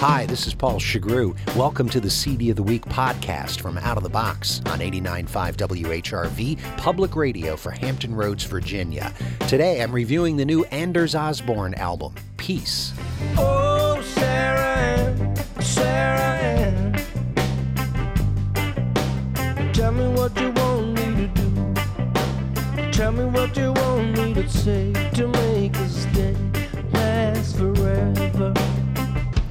[0.00, 1.36] Hi, this is Paul Shugrue.
[1.54, 5.56] Welcome to the CD of the Week podcast from Out of the Box on 89.5
[5.56, 9.12] WHRV, public radio for Hampton Roads, Virginia.
[9.46, 12.94] Today I'm reviewing the new Anders Osborne album, Peace.
[13.36, 16.92] Oh, Sarah Sarah.
[19.74, 22.90] Tell me what you want me to do.
[22.90, 25.76] Tell me what you want me to say to make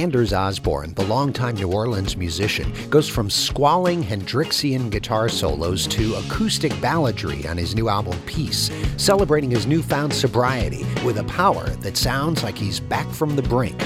[0.00, 6.72] Anders Osborne, the longtime New Orleans musician, goes from squalling Hendrixian guitar solos to acoustic
[6.80, 12.42] balladry on his new album Peace, celebrating his newfound sobriety with a power that sounds
[12.42, 13.78] like he's back from the brink.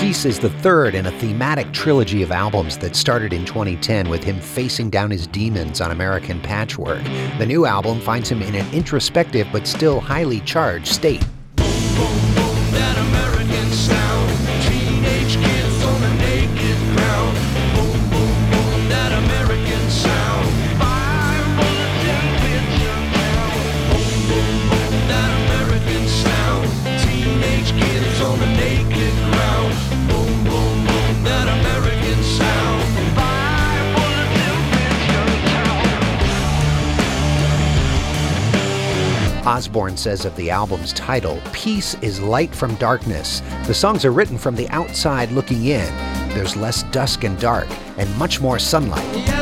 [0.00, 4.22] Peace is the third in a thematic trilogy of albums that started in 2010 with
[4.22, 7.02] him facing down his demons on American Patchwork.
[7.38, 11.26] The new album finds him in an introspective but still highly charged state.
[11.56, 12.45] That
[39.46, 43.42] Osborne says of the album's title, Peace is light from darkness.
[43.68, 45.86] The songs are written from the outside looking in.
[46.30, 49.35] There's less dusk and dark, and much more sunlight.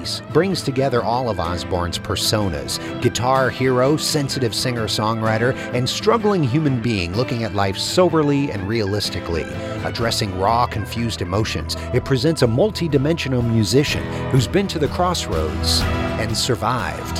[0.00, 6.80] Peace brings together all of Osborne's personas guitar hero, sensitive singer songwriter, and struggling human
[6.80, 9.44] being looking at life soberly and realistically.
[9.84, 15.82] Addressing raw, confused emotions, it presents a multi dimensional musician who's been to the crossroads
[16.18, 17.18] and survived.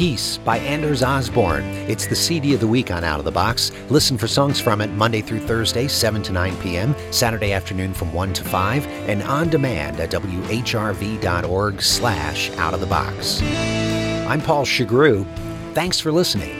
[0.00, 1.62] Peace by Anders Osborne.
[1.86, 3.70] It's the CD of the week on Out of the Box.
[3.90, 8.10] Listen for songs from it Monday through Thursday, 7 to 9 p.m., Saturday afternoon from
[8.14, 13.42] 1 to 5, and on demand at whrv.org slash out of the box.
[14.26, 15.26] I'm Paul Shugrue.
[15.74, 16.59] Thanks for listening.